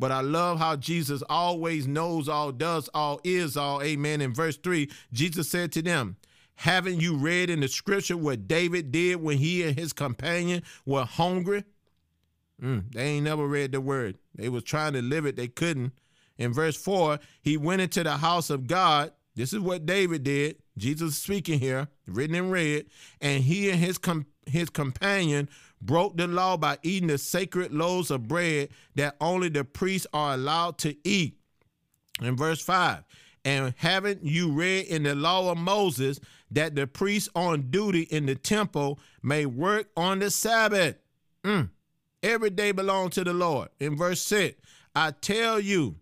[0.00, 3.82] But I love how Jesus always knows all, does all, is all.
[3.82, 4.22] Amen.
[4.22, 6.16] In verse 3, Jesus said to them,
[6.54, 11.04] Haven't you read in the scripture what David did when he and his companion were
[11.04, 11.64] hungry?
[12.62, 14.16] Mm, they ain't never read the word.
[14.34, 15.92] They was trying to live it, they couldn't.
[16.38, 19.12] In verse 4, he went into the house of God.
[19.36, 20.56] This is what David did.
[20.78, 22.86] Jesus speaking here, written in red.
[23.20, 25.50] And he and his, com- his companion
[25.80, 30.34] broke the law by eating the sacred loaves of bread that only the priests are
[30.34, 31.36] allowed to eat.
[32.20, 33.02] In verse 5,
[33.44, 38.26] and haven't you read in the law of Moses that the priests on duty in
[38.26, 40.96] the temple may work on the Sabbath?
[41.44, 41.70] Mm.
[42.22, 43.68] Every day belongs to the Lord.
[43.78, 44.60] In verse 6,
[44.94, 45.96] I tell you,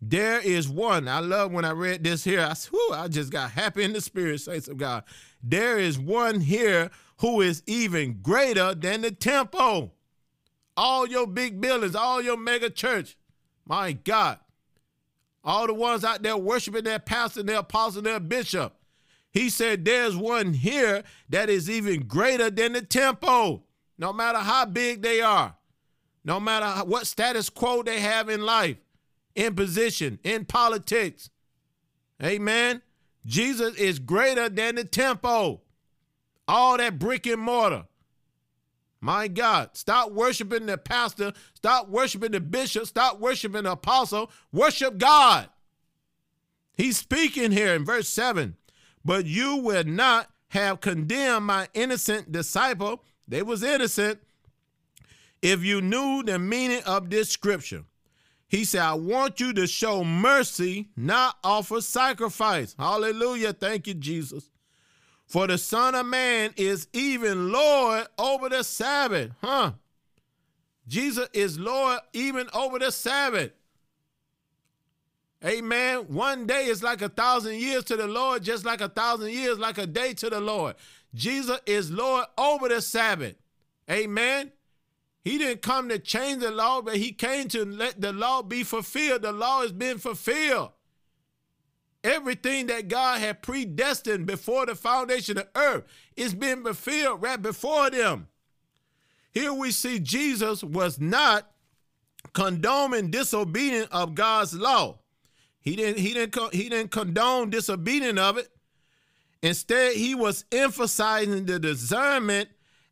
[0.00, 1.08] there is one.
[1.08, 2.40] I love when I read this here.
[2.40, 5.02] I, whew, I just got happy in the spirit, saints of God.
[5.42, 9.94] There is one here who is even greater than the temple.
[10.76, 13.16] All your big buildings, all your mega church,
[13.66, 14.38] my God.
[15.42, 18.74] All the ones out there worshiping their pastor, their apostle, their bishop.
[19.32, 23.64] He said, There's one here that is even greater than the temple,
[23.98, 25.56] no matter how big they are,
[26.24, 28.76] no matter what status quo they have in life,
[29.34, 31.30] in position, in politics.
[32.22, 32.82] Amen.
[33.26, 35.64] Jesus is greater than the temple
[36.48, 37.84] all that brick and mortar.
[39.00, 44.98] My God, stop worshiping the pastor, stop worshiping the bishop, stop worshiping the apostle, worship
[44.98, 45.48] God.
[46.76, 48.56] He's speaking here in verse 7
[49.04, 54.20] But you will not have condemned my innocent disciple, they was innocent,
[55.42, 57.84] if you knew the meaning of this scripture.
[58.48, 62.74] He said, I want you to show mercy, not offer sacrifice.
[62.78, 63.52] Hallelujah.
[63.52, 64.48] Thank you, Jesus.
[65.28, 69.30] For the Son of Man is even Lord over the Sabbath.
[69.42, 69.72] Huh?
[70.88, 73.52] Jesus is Lord even over the Sabbath.
[75.44, 75.98] Amen.
[76.08, 79.58] One day is like a thousand years to the Lord, just like a thousand years,
[79.58, 80.76] like a day to the Lord.
[81.14, 83.36] Jesus is Lord over the Sabbath.
[83.90, 84.50] Amen.
[85.22, 88.62] He didn't come to change the law, but he came to let the law be
[88.62, 89.22] fulfilled.
[89.22, 90.70] The law has been fulfilled.
[92.04, 95.84] Everything that God had predestined before the foundation of earth
[96.16, 98.28] is being fulfilled right before them.
[99.32, 101.50] Here we see Jesus was not
[102.32, 104.98] condoning disobedience of God's law.
[105.60, 108.48] He didn't he didn't he didn't condone disobedience of it.
[109.42, 112.48] Instead, he was emphasizing the discernment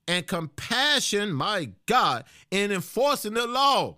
[0.06, 3.96] and compassion, my God, in enforcing the law.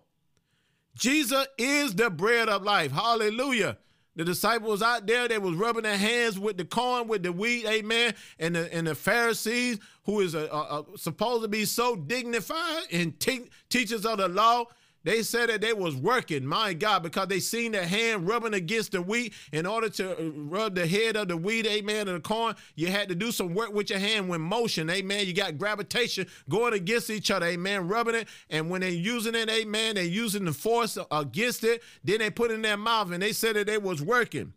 [0.94, 2.90] Jesus is the bread of life.
[2.92, 3.76] Hallelujah.
[4.18, 7.64] The disciples out there, they was rubbing their hands with the corn, with the wheat,
[7.66, 8.14] amen.
[8.40, 12.83] And the and the Pharisees, who is a, a, a supposed to be so dignified
[12.90, 14.64] and te- teachers of the law,
[15.04, 18.92] they said that they was working, my God, because they seen the hand rubbing against
[18.92, 19.32] the wheat.
[19.52, 22.88] In order to uh, rub the head of the wheat, amen, and the corn, you
[22.88, 25.26] had to do some work with your hand with motion, amen.
[25.26, 28.28] You got gravitation going against each other, amen, rubbing it.
[28.50, 31.82] And when they using it, amen, they using the force against it.
[32.02, 34.52] Then they put in their mouth and they said that they was working.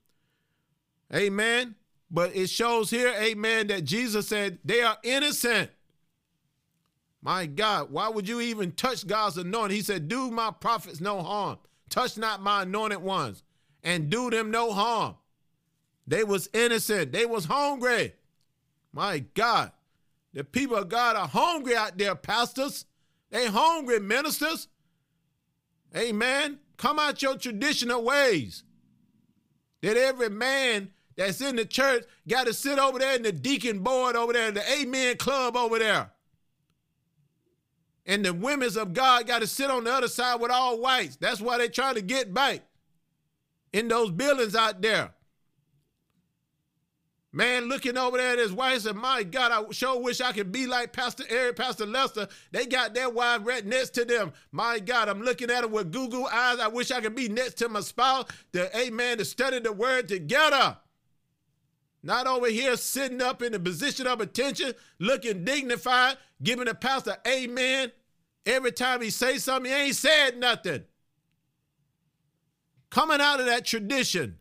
[1.13, 1.75] Amen.
[2.09, 5.69] But it shows here, amen, that Jesus said they are innocent.
[7.21, 9.75] My God, why would you even touch God's anointed?
[9.75, 11.59] He said, Do my prophets no harm.
[11.89, 13.43] Touch not my anointed ones,
[13.83, 15.15] and do them no harm.
[16.07, 17.11] They was innocent.
[17.11, 18.13] They was hungry.
[18.91, 19.71] My God.
[20.33, 22.85] The people of God are hungry out there, pastors.
[23.29, 24.67] They hungry, ministers.
[25.95, 26.59] Amen.
[26.77, 28.63] Come out your traditional ways.
[29.81, 33.79] That every man that's in the church got to sit over there in the deacon
[33.79, 36.11] board over there, in the amen club over there
[38.05, 41.17] and the women's of God got to sit on the other side with all whites.
[41.17, 42.61] That's why they're trying to get back
[43.73, 45.11] in those buildings out there.
[47.33, 50.51] Man looking over there at his wife said, My God, I sure wish I could
[50.51, 52.27] be like Pastor Eric, Pastor Lester.
[52.51, 54.33] They got their wife right next to them.
[54.51, 56.59] My God, I'm looking at them with Google eyes.
[56.59, 60.09] I wish I could be next to my spouse, the amen, to study the word
[60.09, 60.77] together.
[62.03, 67.17] Not over here sitting up in the position of attention, looking dignified, giving the pastor
[67.27, 67.91] amen.
[68.45, 70.83] Every time he say something, he ain't said nothing.
[72.89, 74.37] Coming out of that tradition.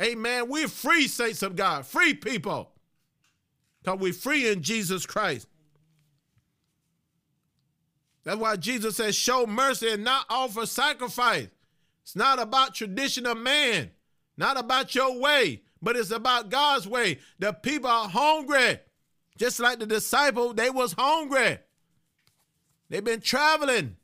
[0.00, 0.48] Amen.
[0.48, 2.70] We're free saints of God, free people.
[3.82, 5.48] Because we're free in Jesus Christ.
[8.24, 11.48] That's why Jesus says, show mercy and not offer sacrifice.
[12.02, 13.90] It's not about tradition of man,
[14.36, 17.18] not about your way, but it's about God's way.
[17.38, 18.78] The people are hungry.
[19.36, 21.58] Just like the disciple, they was hungry.
[22.88, 23.96] They've been traveling,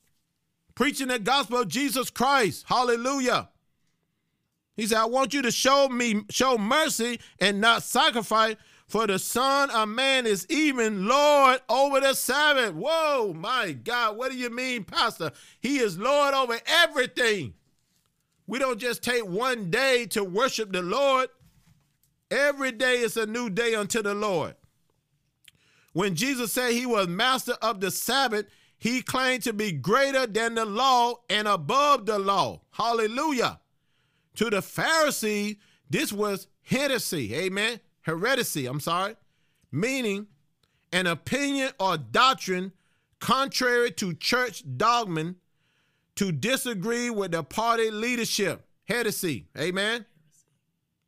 [0.75, 2.65] preaching the gospel of Jesus Christ.
[2.69, 3.49] Hallelujah.
[4.77, 8.57] He said, I want you to show me, show mercy and not sacrifice,
[8.87, 12.75] for the Son of Man is even Lord over the Sabbath.
[12.75, 15.33] Whoa, my God, what do you mean, Pastor?
[15.61, 17.55] He is Lord over everything.
[18.47, 21.29] We don't just take one day to worship the Lord.
[22.31, 24.55] Every day is a new day unto the Lord.
[25.93, 28.47] When Jesus said he was master of the Sabbath,
[28.79, 32.61] he claimed to be greater than the law and above the law.
[32.73, 33.61] Hallelujah.
[34.37, 35.57] To the Pharisees,
[35.89, 37.35] this was heresy.
[37.35, 37.81] Amen.
[38.03, 39.17] Heresy, I'm sorry.
[39.71, 40.27] Meaning
[40.93, 42.73] an opinion or doctrine
[43.21, 45.35] contrary to church dogma
[46.17, 48.67] to disagree with the party leadership.
[48.85, 49.47] Heresy.
[49.59, 50.05] Amen.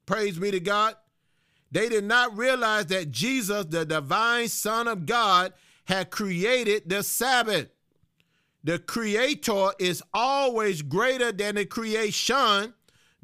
[0.07, 0.95] Praise be to God.
[1.71, 5.53] They did not realize that Jesus, the divine Son of God,
[5.85, 7.69] had created the Sabbath.
[8.65, 12.75] The Creator is always greater than the creation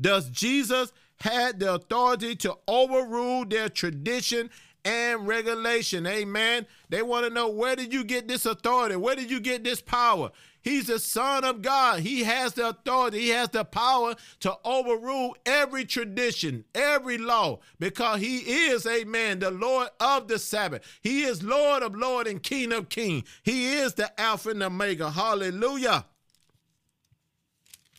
[0.01, 4.51] Does Jesus had the authority to overrule their tradition
[4.85, 6.07] and regulation.
[6.07, 6.67] Amen.
[6.89, 8.97] They want to know where did you get this authority?
[8.97, 10.31] Where did you get this power?
[10.63, 12.01] He's the Son of God.
[12.01, 18.21] He has the authority, He has the power to overrule every tradition, every law, because
[18.21, 20.83] He is, amen, the Lord of the Sabbath.
[21.03, 23.25] He is Lord of Lord and King of King.
[23.43, 25.11] He is the Alpha and Omega.
[25.11, 26.07] Hallelujah.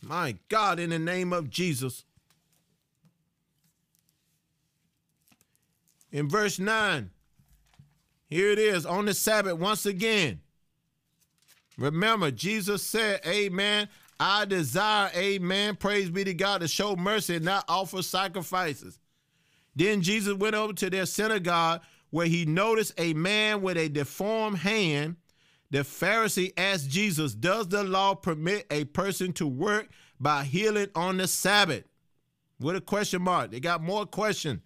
[0.02, 2.04] My God, in the name of Jesus.
[6.10, 7.10] In verse 9,
[8.28, 10.40] here it is on the Sabbath once again.
[11.76, 13.88] Remember, Jesus said, Amen.
[14.20, 18.98] I desire, amen, praise be to God, to show mercy and not offer sacrifices.
[19.74, 24.58] Then Jesus went over to their synagogue where he noticed a man with a deformed
[24.58, 25.16] hand.
[25.70, 29.88] The Pharisee asked Jesus, Does the law permit a person to work
[30.20, 31.84] by healing on the Sabbath?
[32.60, 33.50] With a question mark.
[33.50, 34.60] They got more questions.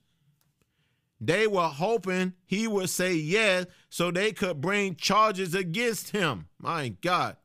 [1.20, 6.48] They were hoping he would say yes so they could bring charges against him.
[6.58, 7.36] My God.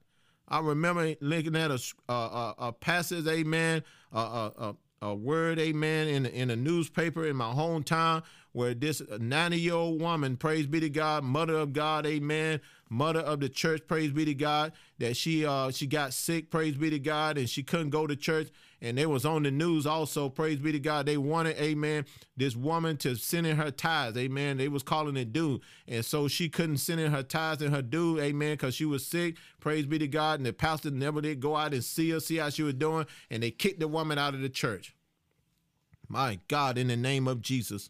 [0.48, 6.26] I remember looking at a, a, a passage, amen, a, a, a, word, amen, in,
[6.28, 10.90] in a newspaper in my hometown where this 90 year old woman, praise be to
[10.90, 12.62] God, mother of God, amen,
[12.94, 16.76] mother of the church, praise be to God, that she uh she got sick, praise
[16.76, 18.50] be to God, and she couldn't go to church
[18.84, 20.28] and they was on the news also.
[20.28, 21.06] Praise be to God.
[21.06, 24.58] They wanted, amen, this woman to send in her tithes, amen.
[24.58, 27.82] They was calling it due, and so she couldn't send in her tithes and her
[27.82, 29.38] due, amen, because she was sick.
[29.62, 30.40] Praise be to God.
[30.40, 33.06] And the pastor never did go out and see her, see how she was doing,
[33.32, 34.94] and they kicked the woman out of the church.
[36.10, 37.90] My God, in the name of Jesus.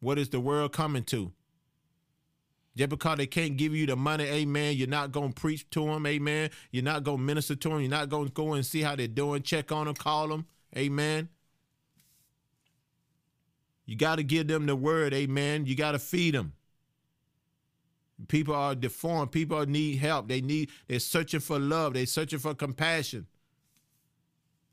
[0.00, 1.32] What is the world coming to?
[2.76, 5.84] Just because they can't give you the money, amen, you're not going to preach to
[5.84, 6.50] them, amen.
[6.70, 7.80] You're not going to minister to them.
[7.80, 10.46] You're not going to go and see how they're doing, check on them, call them,
[10.76, 11.28] amen.
[13.84, 15.66] You got to give them the word, amen.
[15.66, 16.52] You got to feed them.
[18.26, 19.32] People are deformed.
[19.32, 20.28] People need help.
[20.28, 21.94] They need, they're searching for love.
[21.94, 23.26] They're searching for compassion.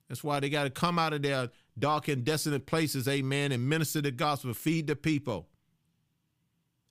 [0.08, 3.68] That's why they got to come out of their dark and desolate places, amen, and
[3.68, 5.48] minister the gospel, feed the people.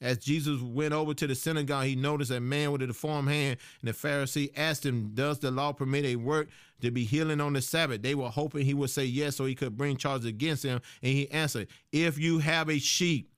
[0.00, 3.58] As Jesus went over to the synagogue, he noticed a man with a deformed hand,
[3.80, 6.48] and the Pharisee asked him, Does the law permit a work
[6.82, 8.02] to be healing on the Sabbath?
[8.02, 10.82] They were hoping he would say yes so he could bring charges against him.
[11.02, 13.30] And he answered, If you have a sheep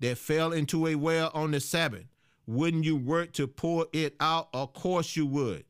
[0.00, 2.06] that fell into a well on the Sabbath,
[2.48, 4.48] wouldn't you work to pull it out?
[4.52, 5.64] Of course you would.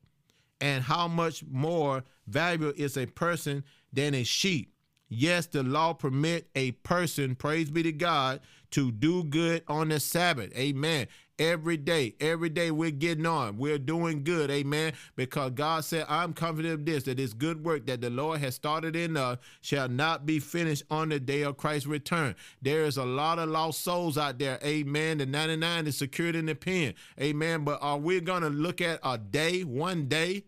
[0.61, 3.63] And how much more valuable is a person
[3.93, 4.73] than a sheep?
[5.09, 8.41] Yes, the law permit a person, praise be to God,
[8.71, 10.55] to do good on the Sabbath.
[10.55, 11.07] Amen.
[11.39, 12.13] every day.
[12.19, 13.57] Every day we're getting on.
[13.57, 14.51] We're doing good.
[14.51, 14.93] Amen.
[15.15, 18.55] Because God said, I'm confident of this, that this good work that the Lord has
[18.55, 22.35] started in us shall not be finished on the day of Christ's return.
[22.61, 24.59] There is a lot of lost souls out there.
[24.63, 25.19] Amen.
[25.19, 26.93] The 99 is secured in the pen.
[27.19, 27.63] Amen.
[27.63, 30.43] But are we going to look at a day, one day,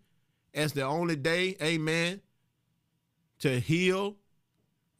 [0.54, 1.56] as the only day?
[1.62, 2.22] Amen.
[3.40, 4.18] To heal.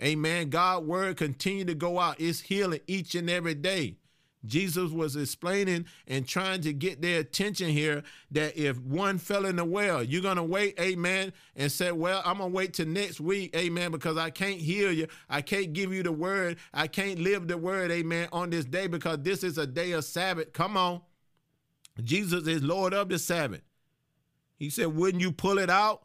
[0.02, 0.50] Amen.
[0.50, 2.20] God word continue to go out.
[2.20, 3.98] It's healing each and every day.
[4.46, 9.58] Jesus was explaining and trying to get their attention here that if one fell in
[9.58, 12.88] the well, you're going to wait, amen, and say, Well, I'm going to wait till
[12.88, 15.08] next week, amen, because I can't heal you.
[15.30, 16.58] I can't give you the word.
[16.74, 20.06] I can't live the word, amen, on this day because this is a day of
[20.06, 20.54] Sabbath.
[20.54, 21.02] Come on.
[22.02, 23.62] Jesus is Lord of the Sabbath.
[24.58, 26.04] He said, Wouldn't you pull it out?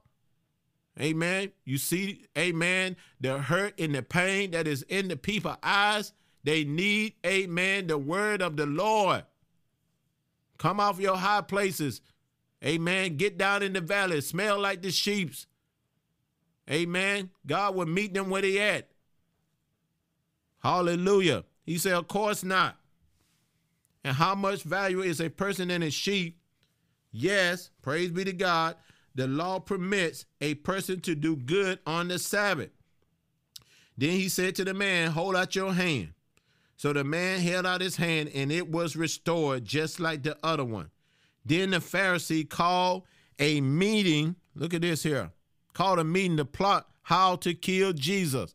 [1.01, 1.53] Amen.
[1.65, 6.13] You see, amen, the hurt and the pain that is in the people's eyes.
[6.43, 9.25] They need, amen, the word of the Lord.
[10.59, 12.01] Come off your high places.
[12.65, 13.17] Amen.
[13.17, 14.21] Get down in the valley.
[14.21, 15.47] Smell like the sheeps.
[16.71, 17.31] Amen.
[17.47, 18.89] God will meet them where they at.
[20.61, 21.45] Hallelujah.
[21.65, 22.77] He said, Of course not.
[24.03, 26.39] And how much value is a person in a sheep?
[27.13, 28.77] Yes, praise be to God.
[29.17, 32.71] The law permits a person to do good on the Sabbath.
[33.97, 36.11] Then he said to the man, Hold out your hand.
[36.77, 40.65] So the man held out his hand, and it was restored just like the other
[40.65, 40.91] one.
[41.47, 43.05] Then the Pharisee called
[43.39, 44.37] a meeting.
[44.55, 45.31] Look at this here.
[45.73, 48.55] Called a meeting to plot how to kill Jesus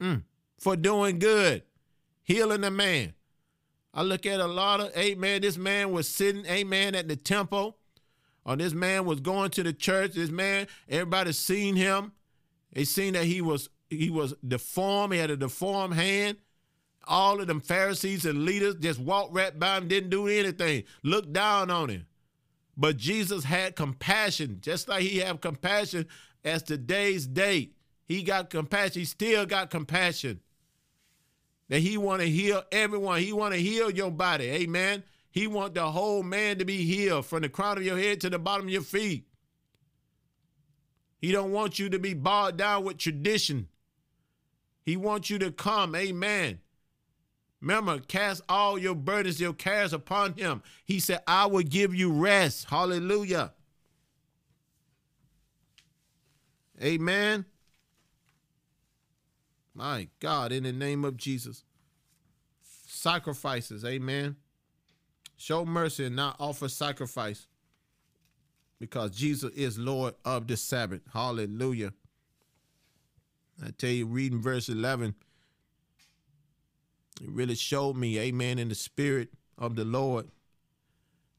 [0.00, 0.22] mm,
[0.58, 1.62] for doing good,
[2.24, 3.14] healing the man.
[3.94, 7.75] I look at a lot of, amen, this man was sitting, amen, at the temple,
[8.46, 10.12] or this man was going to the church.
[10.12, 12.12] This man, everybody seen him.
[12.72, 15.12] They seen that he was he was deformed.
[15.12, 16.38] He had a deformed hand
[17.06, 21.32] all of them Pharisees and leaders just walked right by him, didn't do anything, looked
[21.32, 22.06] down on him.
[22.76, 26.06] But Jesus had compassion, just like he had compassion
[26.44, 27.74] as today's date.
[28.04, 29.00] He got compassion.
[29.00, 30.40] He still got compassion.
[31.68, 33.20] That he want to heal everyone.
[33.20, 34.46] He want to heal your body.
[34.46, 35.02] Amen.
[35.36, 38.30] He want the whole man to be healed from the crown of your head to
[38.30, 39.28] the bottom of your feet.
[41.18, 43.68] He don't want you to be bogged down with tradition.
[44.82, 45.94] He wants you to come.
[45.94, 46.60] Amen.
[47.60, 50.62] Remember, cast all your burdens, your cares upon him.
[50.86, 52.70] He said, I will give you rest.
[52.70, 53.52] Hallelujah.
[56.82, 57.44] Amen.
[59.74, 61.62] My God, in the name of Jesus.
[62.86, 64.36] Sacrifices, amen.
[65.36, 67.46] Show mercy and not offer sacrifice
[68.78, 71.02] because Jesus is Lord of the Sabbath.
[71.12, 71.92] Hallelujah.
[73.64, 75.14] I tell you, reading verse 11,
[77.22, 80.26] it really showed me, amen, in the spirit of the Lord,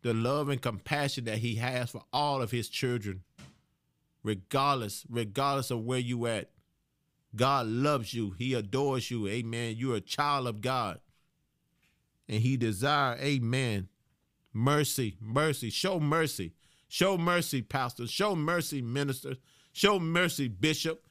[0.02, 3.22] the love and compassion that he has for all of his children,
[4.24, 6.50] regardless, regardless of where you at.
[7.36, 8.32] God loves you.
[8.38, 9.28] He adores you.
[9.28, 9.76] Amen.
[9.78, 11.00] You're a child of God.
[12.30, 13.88] And he desire, amen,
[14.54, 15.70] mercy, mercy.
[15.70, 16.54] Show mercy.
[16.90, 18.08] Show mercy, pastor.
[18.08, 19.36] Show mercy, minister.
[19.74, 21.06] Show mercy, bishop.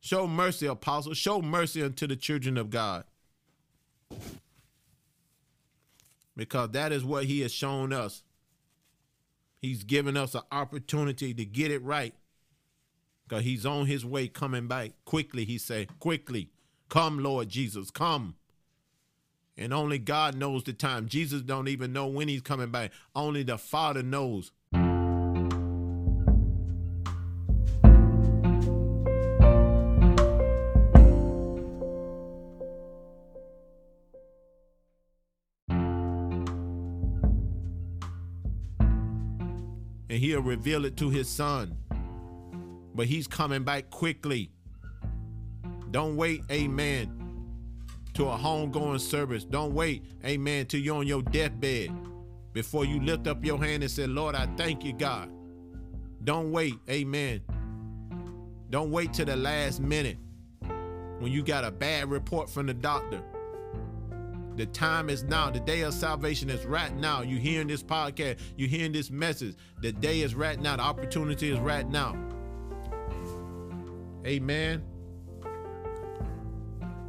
[0.00, 1.14] Show mercy, apostle.
[1.14, 3.04] Show mercy unto the children of God.
[6.36, 8.22] Because that is what he has shown us.
[9.60, 12.14] He's given us an opportunity to get it right.
[13.26, 14.92] Because he's on his way coming back.
[15.04, 16.50] Quickly, he said, quickly.
[16.88, 18.36] Come, Lord Jesus, come.
[19.58, 21.08] And only God knows the time.
[21.08, 22.92] Jesus don't even know when he's coming back.
[23.14, 24.52] Only the Father knows.
[40.10, 41.76] and he'll reveal it to his son.
[42.94, 44.50] But he's coming back quickly.
[45.90, 47.17] Don't wait, amen,
[48.18, 49.44] to a homegoing service.
[49.44, 51.90] Don't wait, amen, till you're on your deathbed
[52.52, 55.30] before you lift up your hand and say, Lord, I thank you, God.
[56.24, 57.40] Don't wait, amen.
[58.70, 60.18] Don't wait till the last minute
[61.20, 63.22] when you got a bad report from the doctor
[64.56, 65.50] the time is now.
[65.50, 67.22] The day of salvation is right now.
[67.22, 69.54] You're hearing this podcast, You're hearing this message.
[69.82, 70.76] The day is right now.
[70.76, 72.16] The opportunity is right now.
[74.26, 74.82] Amen.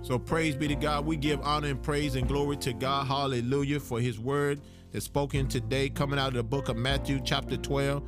[0.01, 1.05] So praise be to God.
[1.05, 3.07] We give honor and praise and glory to God.
[3.07, 7.57] Hallelujah for his word that's spoken today, coming out of the book of Matthew, chapter
[7.57, 8.03] 12,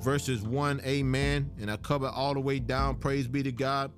[0.00, 0.80] verses 1.
[0.84, 1.50] Amen.
[1.60, 2.96] And I cover all the way down.
[2.96, 3.92] Praise be to God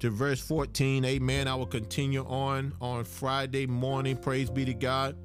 [0.00, 1.04] to verse 14.
[1.04, 1.48] Amen.
[1.48, 4.16] I will continue on on Friday morning.
[4.16, 5.16] Praise be to God.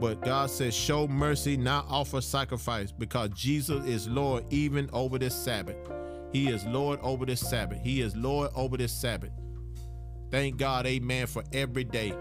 [0.00, 5.34] But God says, show mercy, not offer sacrifice, because Jesus is Lord even over this
[5.34, 5.76] Sabbath.
[6.32, 7.78] He is Lord over this Sabbath.
[7.80, 9.30] He is Lord over this Sabbath.
[10.34, 12.12] Thank God, amen, for every day.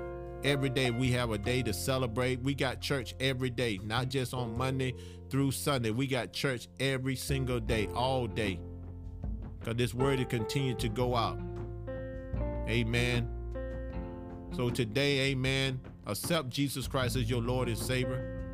[0.43, 2.43] Every day we have a day to celebrate.
[2.43, 4.93] We got church every day, not just on Monday
[5.31, 5.89] through Sunday.
[5.89, 8.59] We got church every single day, all day.
[9.59, 11.39] Because this word will continue to go out.
[12.69, 13.27] Amen.
[14.55, 18.45] So today, amen, accept Jesus Christ as your Lord and Savior.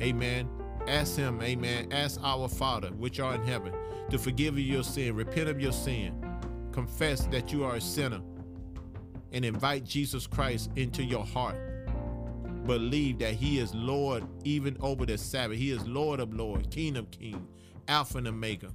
[0.00, 0.48] Amen.
[0.88, 1.92] Ask Him, amen.
[1.92, 3.74] Ask our Father, which are in heaven,
[4.08, 5.14] to forgive you your sin.
[5.14, 6.14] Repent of your sin.
[6.72, 8.22] Confess that you are a sinner
[9.36, 11.58] and invite Jesus Christ into your heart.
[12.64, 15.58] Believe that He is Lord even over the Sabbath.
[15.58, 17.46] He is Lord of Lords, King of Kings,
[17.86, 18.70] Alpha and Omega.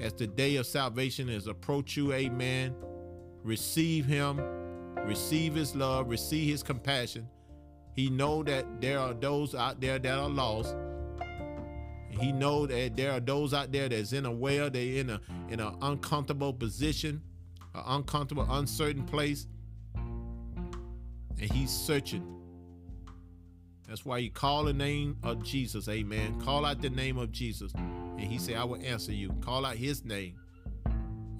[0.00, 2.74] As the day of salvation is approach you, amen.
[3.44, 4.40] Receive Him,
[5.04, 7.28] receive His love, receive His compassion.
[7.94, 10.74] He know that there are those out there that are lost.
[12.10, 15.20] He know that there are those out there that's in a well, they're in a
[15.48, 17.22] in an uncomfortable position
[17.74, 19.46] an uncomfortable, uncertain place,
[19.94, 22.34] and he's searching.
[23.86, 26.40] That's why you call the name of Jesus, amen.
[26.40, 27.72] Call out the name of Jesus.
[27.74, 29.30] And he said, I will answer you.
[29.40, 30.34] Call out his name,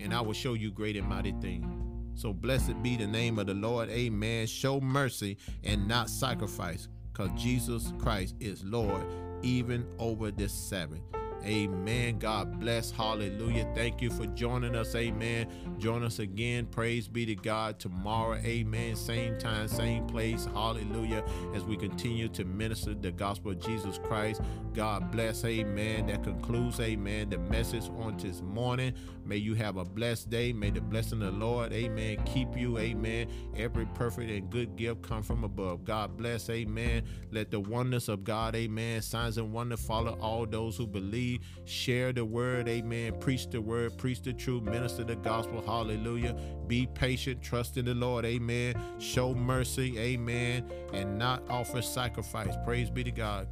[0.00, 1.66] and I will show you great and mighty things.
[2.14, 4.46] So blessed be the name of the Lord, amen.
[4.46, 9.04] Show mercy and not sacrifice, because Jesus Christ is Lord,
[9.42, 11.00] even over this Sabbath.
[11.44, 12.18] Amen.
[12.18, 12.90] God bless.
[12.90, 13.70] Hallelujah.
[13.74, 14.94] Thank you for joining us.
[14.94, 15.48] Amen.
[15.78, 16.66] Join us again.
[16.66, 18.36] Praise be to God tomorrow.
[18.36, 18.96] Amen.
[18.96, 20.46] Same time, same place.
[20.54, 21.24] Hallelujah.
[21.54, 24.40] As we continue to minister the gospel of Jesus Christ.
[24.74, 25.44] God bless.
[25.44, 26.06] Amen.
[26.06, 28.94] That concludes, amen, the message on this morning.
[29.28, 30.54] May you have a blessed day.
[30.54, 32.78] May the blessing of the Lord, amen, keep you.
[32.78, 33.28] Amen.
[33.54, 35.84] Every perfect and good gift come from above.
[35.84, 36.48] God bless.
[36.48, 37.04] Amen.
[37.30, 42.12] Let the oneness of God, amen, signs and wonder follow all those who believe share
[42.12, 43.20] the word, amen.
[43.20, 46.34] Preach the word, preach the truth, minister the gospel, hallelujah.
[46.66, 48.80] Be patient, trust in the Lord, amen.
[48.98, 52.54] Show mercy, amen, and not offer sacrifice.
[52.64, 53.46] Praise be to God.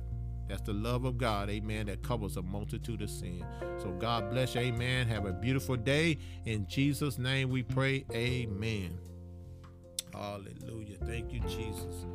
[0.48, 3.44] That's the love of God, amen, that covers a multitude of sin.
[3.78, 5.08] So God bless you, amen.
[5.08, 6.18] Have a beautiful day.
[6.44, 8.98] In Jesus' name we pray, amen.
[10.12, 10.96] Hallelujah.
[11.04, 12.06] Thank you, Jesus.